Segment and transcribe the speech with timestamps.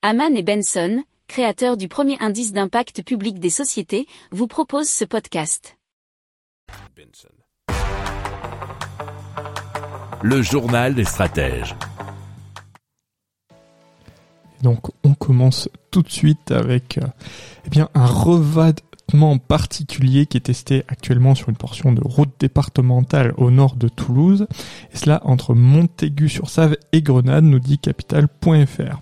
[0.00, 5.76] Haman et Benson, créateurs du premier indice d'impact public des sociétés, vous proposent ce podcast.
[10.22, 11.74] Le journal des stratèges.
[14.62, 17.06] Donc on commence tout de suite avec euh,
[17.66, 23.34] eh bien un revêtement particulier qui est testé actuellement sur une portion de route départementale
[23.36, 24.46] au nord de Toulouse,
[24.92, 29.00] et cela entre Montaigu-sur-Save et Grenade, nous dit capital.fr.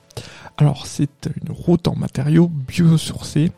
[0.59, 3.53] Alors c'est une route en matériaux biosourcés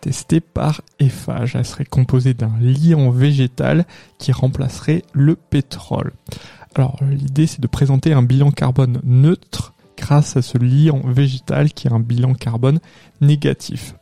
[0.00, 1.56] testée par Eiffage.
[1.56, 3.86] Elle serait composée d'un liant végétal
[4.18, 6.12] qui remplacerait le pétrole.
[6.74, 11.88] Alors l'idée c'est de présenter un bilan carbone neutre grâce à ce liant végétal qui
[11.88, 12.78] a un bilan carbone
[13.20, 13.94] négatif.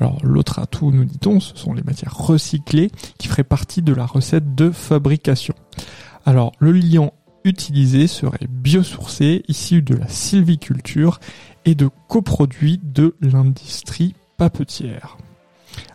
[0.00, 4.06] Alors l'autre atout, nous dit-on, ce sont les matières recyclées qui feraient partie de la
[4.06, 5.54] recette de fabrication.
[6.24, 7.12] Alors le liant
[7.44, 11.20] utilisé serait biosourcé, issu de la sylviculture
[11.64, 15.16] et de coproduits de l'industrie papetière.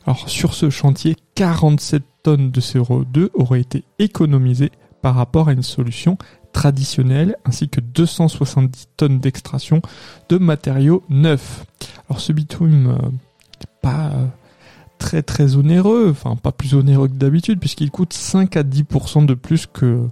[0.05, 5.63] Alors sur ce chantier, 47 tonnes de CO2 auraient été économisées par rapport à une
[5.63, 6.17] solution
[6.53, 9.81] traditionnelle ainsi que 270 tonnes d'extraction
[10.29, 11.65] de matériaux neufs.
[12.09, 14.25] Alors ce bitume n'est pas euh,
[14.97, 19.33] très très onéreux, enfin pas plus onéreux que d'habitude puisqu'il coûte 5 à 10% de
[19.33, 20.07] plus que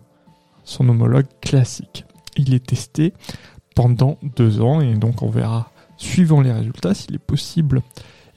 [0.64, 2.06] son homologue classique.
[2.36, 3.14] Il est testé
[3.76, 7.82] pendant deux ans et donc on verra suivant les résultats s'il est possible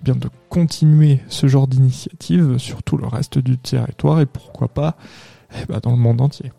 [0.01, 4.69] eh bien de continuer ce genre d'initiative sur tout le reste du territoire et pourquoi
[4.69, 4.97] pas
[5.55, 6.53] eh ben, dans le monde entier.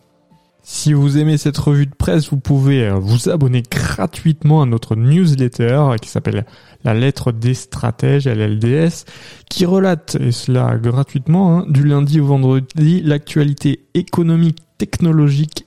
[0.69, 4.97] Si vous aimez cette revue de presse, vous pouvez euh, vous abonner gratuitement à notre
[4.97, 6.45] newsletter qui s'appelle
[6.83, 9.05] La lettre des stratèges, LLDS,
[9.49, 15.66] qui relate, et cela gratuitement, hein, du lundi au vendredi, l'actualité économique, technologique